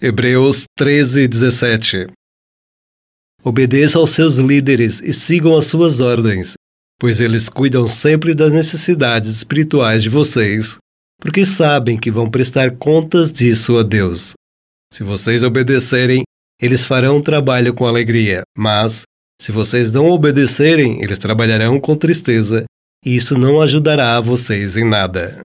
[0.00, 2.06] Hebreus 13, 17
[3.42, 6.54] Obedeça aos seus líderes e sigam as suas ordens,
[7.00, 10.76] pois eles cuidam sempre das necessidades espirituais de vocês,
[11.20, 14.34] porque sabem que vão prestar contas disso a Deus.
[14.94, 16.22] Se vocês obedecerem,
[16.62, 19.02] eles farão o trabalho com alegria, mas,
[19.42, 22.66] se vocês não obedecerem, eles trabalharão com tristeza,
[23.04, 25.36] e isso não ajudará a vocês em nada.